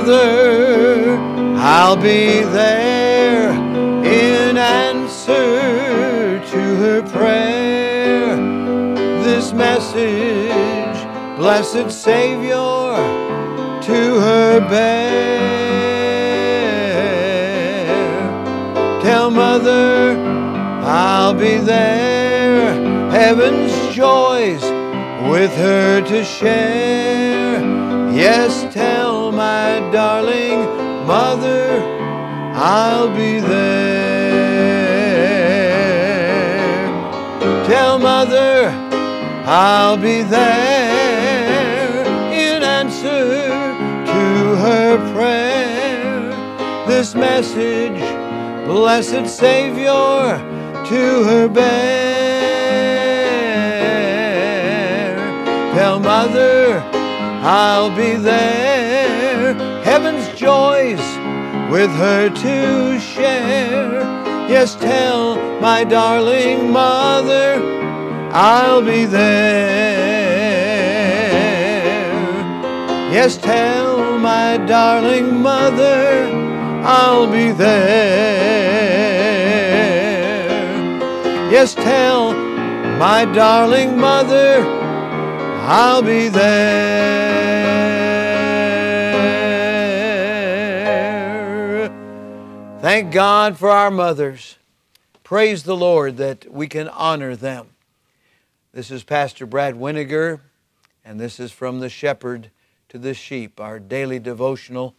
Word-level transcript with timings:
mother, 0.00 1.18
I'll 1.58 1.96
be 1.96 2.42
there 2.42 3.50
in 3.50 4.56
answer 4.56 6.40
to 6.52 6.76
her 6.76 7.02
prayer. 7.02 8.34
This 9.22 9.52
message, 9.52 10.96
blessed 11.36 11.90
Savior, 11.90 12.96
to 13.82 14.20
her 14.20 14.60
bear. 14.60 15.50
Tell 19.02 19.30
mother, 19.30 20.16
I'll 20.82 21.34
be 21.34 21.58
there, 21.58 22.72
heaven's 23.10 23.94
joys 23.94 24.62
with 25.30 25.54
her 25.56 26.00
to 26.00 26.24
share. 26.24 27.20
Yes, 28.12 28.74
tell 28.74 29.29
my 29.40 29.80
darling 29.90 30.60
mother 31.06 31.64
I'll 32.54 33.10
be 33.16 33.40
there. 33.40 33.70
Tell 37.64 37.98
mother 37.98 38.68
I'll 39.46 39.96
be 39.96 40.22
there 40.22 42.04
in 42.46 42.62
answer 42.62 43.24
to 44.12 44.24
her 44.64 44.90
prayer. 45.14 46.20
This 46.86 47.14
message, 47.14 48.00
blessed 48.66 49.26
Savior, 49.26 50.38
to 50.90 51.02
her 51.28 51.48
bear. 51.48 51.70
Tell 55.74 55.98
mother 55.98 56.82
I'll 57.42 57.90
be 57.96 58.16
there. 58.16 58.79
Joys 60.40 61.04
with 61.70 61.92
her 61.96 62.30
to 62.30 62.98
share. 62.98 64.00
Yes, 64.48 64.74
tell 64.74 65.36
my 65.60 65.84
darling 65.84 66.70
mother 66.72 67.60
I'll 68.32 68.80
be 68.80 69.04
there. 69.04 70.00
Yes, 73.12 73.36
tell 73.36 74.18
my 74.18 74.56
darling 74.66 75.42
mother 75.42 76.30
I'll 76.86 77.30
be 77.30 77.52
there. 77.52 77.90
Yes, 81.52 81.74
tell 81.74 82.32
my 82.96 83.26
darling 83.26 83.98
mother 83.98 84.64
I'll 85.68 86.00
be 86.00 86.28
there. 86.28 87.89
Thank 92.90 93.12
God 93.12 93.56
for 93.56 93.70
our 93.70 93.88
mothers. 93.88 94.58
Praise 95.22 95.62
the 95.62 95.76
Lord 95.76 96.16
that 96.16 96.52
we 96.52 96.66
can 96.66 96.88
honor 96.88 97.36
them. 97.36 97.68
This 98.72 98.90
is 98.90 99.04
Pastor 99.04 99.46
Brad 99.46 99.76
Weniger, 99.76 100.40
and 101.04 101.20
this 101.20 101.38
is 101.38 101.52
from 101.52 101.78
the 101.78 101.88
shepherd 101.88 102.50
to 102.88 102.98
the 102.98 103.14
sheep, 103.14 103.60
our 103.60 103.78
daily 103.78 104.18
devotional 104.18 104.96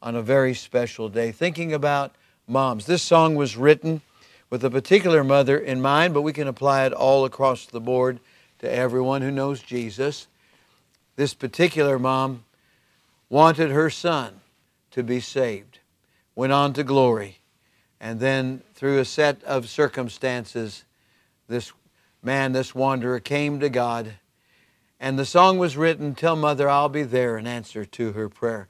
on 0.00 0.14
a 0.14 0.22
very 0.22 0.54
special 0.54 1.08
day, 1.08 1.32
thinking 1.32 1.72
about 1.72 2.14
moms. 2.46 2.86
This 2.86 3.02
song 3.02 3.34
was 3.34 3.56
written 3.56 4.02
with 4.48 4.64
a 4.64 4.70
particular 4.70 5.24
mother 5.24 5.58
in 5.58 5.82
mind, 5.82 6.14
but 6.14 6.22
we 6.22 6.32
can 6.32 6.46
apply 6.46 6.86
it 6.86 6.92
all 6.92 7.24
across 7.24 7.66
the 7.66 7.80
board 7.80 8.20
to 8.60 8.72
everyone 8.72 9.20
who 9.20 9.32
knows 9.32 9.60
Jesus. 9.60 10.28
This 11.16 11.34
particular 11.34 11.98
mom 11.98 12.44
wanted 13.28 13.72
her 13.72 13.90
son 13.90 14.42
to 14.92 15.02
be 15.02 15.18
saved, 15.18 15.80
went 16.36 16.52
on 16.52 16.72
to 16.74 16.84
glory, 16.84 17.40
and 18.02 18.18
then 18.18 18.60
through 18.74 18.98
a 18.98 19.04
set 19.04 19.42
of 19.44 19.68
circumstances, 19.68 20.84
this 21.46 21.72
man, 22.20 22.50
this 22.50 22.74
wanderer, 22.74 23.20
came 23.20 23.60
to 23.60 23.70
God. 23.70 24.14
And 24.98 25.16
the 25.16 25.24
song 25.24 25.56
was 25.56 25.76
written, 25.76 26.16
Tell 26.16 26.34
Mother 26.34 26.68
I'll 26.68 26.88
be 26.88 27.04
there 27.04 27.38
in 27.38 27.46
answer 27.46 27.84
to 27.84 28.12
her 28.12 28.28
prayer. 28.28 28.66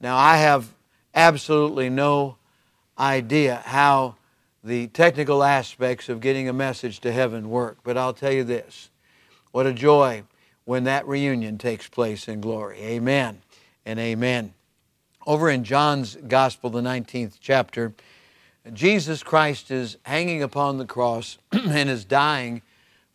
Now, 0.00 0.16
I 0.16 0.36
have 0.36 0.72
absolutely 1.14 1.90
no 1.90 2.36
idea 2.96 3.60
how 3.64 4.14
the 4.62 4.86
technical 4.86 5.42
aspects 5.42 6.08
of 6.08 6.20
getting 6.20 6.48
a 6.48 6.52
message 6.52 7.00
to 7.00 7.10
heaven 7.10 7.50
work, 7.50 7.78
but 7.82 7.96
I'll 7.96 8.14
tell 8.14 8.32
you 8.32 8.44
this 8.44 8.90
what 9.50 9.66
a 9.66 9.72
joy 9.72 10.22
when 10.64 10.84
that 10.84 11.08
reunion 11.08 11.58
takes 11.58 11.88
place 11.88 12.28
in 12.28 12.40
glory. 12.40 12.78
Amen 12.82 13.42
and 13.84 13.98
amen. 13.98 14.54
Over 15.26 15.50
in 15.50 15.64
John's 15.64 16.16
Gospel, 16.28 16.70
the 16.70 16.82
19th 16.82 17.38
chapter, 17.40 17.92
Jesus 18.72 19.22
Christ 19.22 19.70
is 19.70 19.96
hanging 20.02 20.42
upon 20.42 20.78
the 20.78 20.86
cross 20.86 21.38
and 21.52 21.88
is 21.88 22.04
dying 22.04 22.62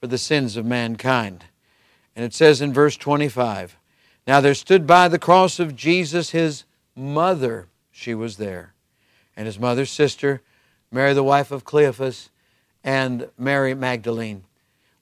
for 0.00 0.06
the 0.06 0.18
sins 0.18 0.56
of 0.56 0.64
mankind. 0.64 1.44
And 2.14 2.24
it 2.24 2.34
says 2.34 2.60
in 2.60 2.72
verse 2.72 2.96
25 2.96 3.76
Now 4.26 4.40
there 4.40 4.54
stood 4.54 4.86
by 4.86 5.08
the 5.08 5.18
cross 5.18 5.58
of 5.58 5.76
Jesus 5.76 6.30
his 6.30 6.64
mother, 6.94 7.68
she 7.90 8.14
was 8.14 8.36
there, 8.36 8.74
and 9.36 9.46
his 9.46 9.58
mother's 9.58 9.90
sister, 9.90 10.42
Mary, 10.90 11.14
the 11.14 11.22
wife 11.22 11.50
of 11.50 11.64
Cleophas, 11.64 12.30
and 12.82 13.28
Mary 13.38 13.74
Magdalene. 13.74 14.44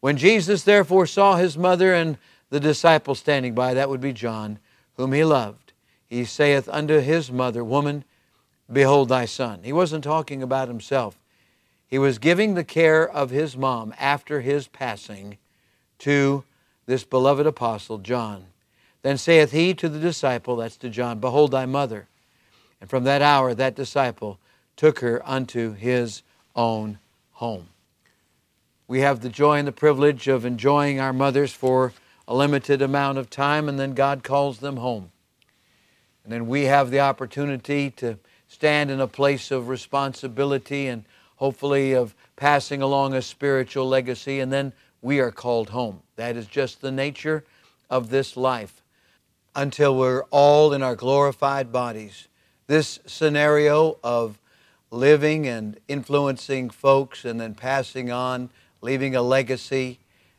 When 0.00 0.16
Jesus 0.16 0.62
therefore 0.62 1.06
saw 1.06 1.36
his 1.36 1.58
mother 1.58 1.94
and 1.94 2.18
the 2.50 2.60
disciple 2.60 3.14
standing 3.14 3.54
by, 3.54 3.74
that 3.74 3.88
would 3.88 4.00
be 4.00 4.12
John, 4.12 4.58
whom 4.96 5.12
he 5.12 5.24
loved, 5.24 5.72
he 6.06 6.24
saith 6.24 6.68
unto 6.68 7.00
his 7.00 7.30
mother, 7.30 7.62
Woman, 7.62 8.04
behold 8.72 9.08
thy 9.08 9.24
son. 9.24 9.60
He 9.62 9.72
wasn't 9.72 10.04
talking 10.04 10.42
about 10.42 10.68
himself. 10.68 11.18
He 11.86 11.98
was 11.98 12.18
giving 12.18 12.54
the 12.54 12.64
care 12.64 13.08
of 13.08 13.30
his 13.30 13.56
mom 13.56 13.94
after 13.98 14.40
his 14.40 14.68
passing 14.68 15.38
to 16.00 16.44
this 16.86 17.04
beloved 17.04 17.46
apostle, 17.46 17.98
John. 17.98 18.46
Then 19.02 19.16
saith 19.16 19.52
he 19.52 19.74
to 19.74 19.88
the 19.88 19.98
disciple, 19.98 20.56
that's 20.56 20.76
to 20.78 20.90
John, 20.90 21.18
Behold 21.18 21.52
thy 21.52 21.66
mother. 21.66 22.08
And 22.80 22.90
from 22.90 23.04
that 23.04 23.22
hour 23.22 23.54
that 23.54 23.74
disciple 23.74 24.38
took 24.76 25.00
her 25.00 25.22
unto 25.28 25.74
his 25.74 26.22
own 26.54 26.98
home. 27.32 27.68
We 28.86 29.00
have 29.00 29.20
the 29.20 29.28
joy 29.28 29.58
and 29.58 29.68
the 29.68 29.72
privilege 29.72 30.28
of 30.28 30.44
enjoying 30.44 30.98
our 30.98 31.12
mothers 31.12 31.52
for 31.52 31.92
a 32.26 32.34
limited 32.34 32.82
amount 32.82 33.18
of 33.18 33.30
time, 33.30 33.68
and 33.68 33.78
then 33.78 33.94
God 33.94 34.22
calls 34.22 34.58
them 34.58 34.76
home. 34.76 35.10
And 36.24 36.32
then 36.32 36.46
we 36.46 36.64
have 36.64 36.90
the 36.90 37.00
opportunity 37.00 37.90
to 37.92 38.18
stand 38.48 38.90
in 38.90 39.00
a 39.00 39.06
place 39.06 39.50
of 39.50 39.68
responsibility 39.68 40.88
and 40.88 41.04
hopefully 41.36 41.92
of 41.92 42.14
passing 42.36 42.82
along 42.82 43.14
a 43.14 43.22
spiritual 43.22 43.88
legacy, 43.88 44.40
and 44.40 44.52
then 44.52 44.72
we 45.00 45.20
are 45.20 45.30
called 45.30 45.70
home. 45.70 46.00
That 46.16 46.36
is 46.36 46.46
just 46.46 46.80
the 46.80 46.90
nature 46.90 47.44
of 47.88 48.10
this 48.10 48.36
life 48.36 48.82
until 49.54 49.96
we're 49.96 50.24
all 50.30 50.72
in 50.72 50.82
our 50.82 50.96
glorified 50.96 51.70
bodies. 51.70 52.28
This 52.66 52.98
scenario 53.06 53.98
of 54.02 54.38
living 54.90 55.46
and 55.46 55.78
influencing 55.86 56.70
folks 56.70 57.24
and 57.24 57.40
then 57.40 57.54
passing 57.54 58.10
on, 58.10 58.50
leaving 58.80 59.14
a 59.14 59.22
legacy, 59.22 59.98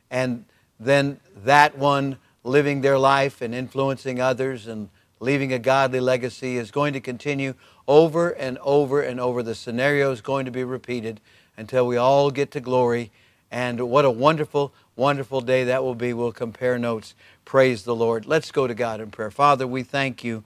and 0.10 0.46
then 0.80 1.20
that 1.44 1.78
one 1.78 2.18
living 2.44 2.82
their 2.82 2.98
life 2.98 3.42
and 3.42 3.54
influencing 3.54 4.20
others 4.20 4.68
and 4.68 4.90
leaving 5.20 5.52
a 5.54 5.60
godly 5.60 6.00
legacy 6.00 6.58
is 6.58 6.72
going 6.72 6.94
to 6.94 7.00
continue 7.00 7.54
over 7.88 8.30
and 8.30 8.58
over 8.60 9.02
and 9.02 9.20
over. 9.20 9.44
The 9.44 9.56
scenario 9.56 10.12
is 10.12 10.22
going 10.22 10.46
to 10.46 10.52
be 10.52 10.64
repeated 10.64 11.20
until 11.58 11.86
we 11.86 11.98
all 11.98 12.32
get 12.32 12.52
to 12.52 12.60
glory. 12.60 13.12
And 13.52 13.90
what 13.90 14.06
a 14.06 14.12
wonderful, 14.12 14.74
wonderful 14.96 15.42
day 15.42 15.64
that 15.66 15.84
will 15.84 15.96
be. 15.96 16.14
We'll 16.14 16.32
compare 16.32 16.78
notes. 16.78 17.16
Praise 17.46 17.84
the 17.84 17.96
Lord. 17.96 18.26
Let's 18.26 18.52
go 18.52 18.68
to 18.68 18.74
God 18.74 19.02
in 19.02 19.12
prayer. 19.12 19.32
Father, 19.32 19.68
we 19.68 19.84
thank 19.84 20.24
you 20.24 20.44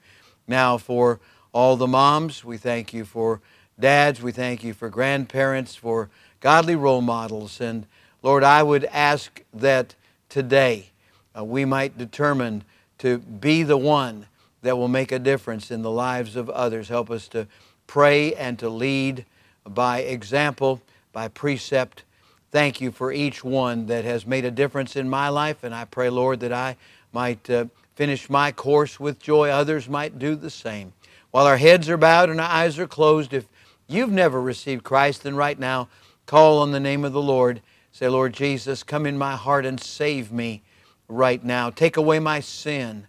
now 0.47 0.77
for 0.77 1.19
all 1.51 1.75
the 1.75 1.87
moms. 1.87 2.43
We 2.43 2.57
thank 2.57 2.93
you 2.93 3.05
for 3.05 3.41
dads. 3.79 4.21
We 4.21 4.31
thank 4.31 4.63
you 4.63 4.73
for 4.73 4.89
grandparents, 4.89 5.75
for 5.75 6.09
godly 6.39 6.75
role 6.75 7.01
models. 7.01 7.61
And 7.61 7.85
Lord, 8.21 8.43
I 8.43 8.63
would 8.63 8.85
ask 8.85 9.43
that 9.53 9.95
today 10.29 10.91
uh, 11.37 11.43
we 11.43 11.65
might 11.65 11.97
determine 11.97 12.63
to 12.99 13.17
be 13.17 13.63
the 13.63 13.77
one 13.77 14.27
that 14.63 14.77
will 14.77 14.87
make 14.87 15.11
a 15.11 15.19
difference 15.19 15.69
in 15.69 15.83
the 15.83 15.91
lives 15.91 16.35
of 16.35 16.49
others. 16.49 16.89
Help 16.89 17.11
us 17.11 17.27
to 17.29 17.47
pray 17.85 18.33
and 18.33 18.57
to 18.59 18.69
lead 18.69 19.25
by 19.67 19.99
example, 19.99 20.81
by 21.11 21.27
precept. 21.27 22.03
Thank 22.51 22.81
you 22.81 22.91
for 22.91 23.11
each 23.11 23.43
one 23.43 23.85
that 23.87 24.05
has 24.05 24.25
made 24.25 24.45
a 24.45 24.51
difference 24.51 24.95
in 24.95 25.09
my 25.09 25.29
life, 25.29 25.63
and 25.63 25.75
I 25.75 25.85
pray, 25.85 26.09
Lord, 26.09 26.39
that 26.39 26.53
I 26.53 26.77
might 27.11 27.49
uh, 27.49 27.65
finish 27.95 28.29
my 28.29 28.51
course 28.51 28.99
with 28.99 29.19
joy. 29.19 29.49
Others 29.49 29.89
might 29.89 30.17
do 30.17 30.35
the 30.35 30.49
same. 30.49 30.93
While 31.31 31.45
our 31.45 31.57
heads 31.57 31.89
are 31.89 31.97
bowed 31.97 32.29
and 32.29 32.39
our 32.39 32.49
eyes 32.49 32.79
are 32.79 32.87
closed, 32.87 33.33
if 33.33 33.47
you've 33.87 34.11
never 34.11 34.41
received 34.41 34.83
Christ, 34.83 35.23
then 35.23 35.35
right 35.35 35.59
now 35.59 35.89
call 36.25 36.59
on 36.59 36.71
the 36.71 36.79
name 36.79 37.03
of 37.03 37.11
the 37.11 37.21
Lord. 37.21 37.61
Say, 37.91 38.07
Lord 38.07 38.33
Jesus, 38.33 38.81
come 38.81 39.05
in 39.05 39.17
my 39.17 39.35
heart 39.35 39.65
and 39.65 39.79
save 39.79 40.31
me 40.31 40.63
right 41.07 41.43
now. 41.43 41.69
Take 41.69 41.97
away 41.97 42.19
my 42.19 42.39
sin 42.39 43.07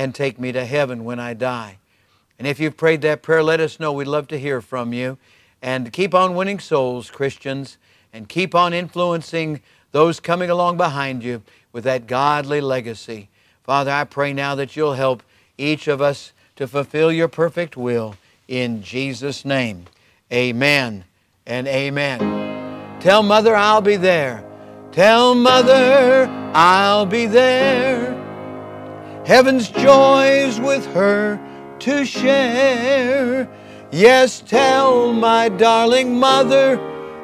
and 0.00 0.14
take 0.14 0.40
me 0.40 0.50
to 0.50 0.64
heaven 0.64 1.04
when 1.04 1.20
I 1.20 1.34
die. 1.34 1.76
And 2.38 2.48
if 2.48 2.58
you've 2.58 2.78
prayed 2.78 3.02
that 3.02 3.20
prayer, 3.20 3.42
let 3.42 3.60
us 3.60 3.78
know. 3.78 3.92
We'd 3.92 4.06
love 4.06 4.28
to 4.28 4.38
hear 4.38 4.62
from 4.62 4.94
you. 4.94 5.18
And 5.60 5.92
keep 5.92 6.14
on 6.14 6.34
winning 6.34 6.58
souls, 6.58 7.10
Christians, 7.10 7.76
and 8.10 8.26
keep 8.26 8.54
on 8.54 8.72
influencing 8.72 9.60
those 9.92 10.18
coming 10.18 10.48
along 10.48 10.78
behind 10.78 11.22
you 11.22 11.42
with 11.70 11.84
that 11.84 12.06
godly 12.06 12.62
legacy. 12.62 13.28
Father, 13.62 13.90
I 13.90 14.04
pray 14.04 14.32
now 14.32 14.54
that 14.54 14.74
you'll 14.74 14.94
help 14.94 15.22
each 15.58 15.86
of 15.86 16.00
us 16.00 16.32
to 16.56 16.66
fulfill 16.66 17.12
your 17.12 17.28
perfect 17.28 17.76
will. 17.76 18.16
In 18.48 18.82
Jesus' 18.82 19.44
name, 19.44 19.84
amen 20.32 21.04
and 21.44 21.68
amen. 21.68 23.00
Tell 23.00 23.22
Mother 23.22 23.54
I'll 23.54 23.82
be 23.82 23.96
there. 23.96 24.42
Tell 24.92 25.34
Mother 25.34 26.26
I'll 26.54 27.04
be 27.04 27.26
there. 27.26 28.09
Heaven's 29.26 29.68
joys 29.68 30.58
with 30.58 30.86
her 30.94 31.38
to 31.80 32.04
share. 32.04 33.48
Yes, 33.92 34.40
tell 34.40 35.12
my 35.12 35.48
darling 35.50 36.18
mother 36.18 36.78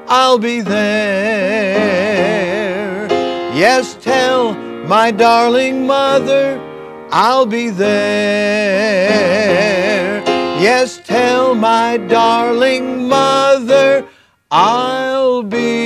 I'll 0.07 0.39
be 0.39 0.61
there. 0.61 1.87
Yes, 3.55 3.95
tell 4.01 4.55
my 4.87 5.11
darling 5.11 5.87
mother 5.87 6.61
I'll 7.11 7.47
be 7.47 7.71
there. 7.71 9.17
Yes, 10.61 11.01
tell 11.05 11.55
my 11.55 11.97
darling 11.97 13.09
mother 13.09 14.07
I'll 14.51 15.43
be 15.43 15.86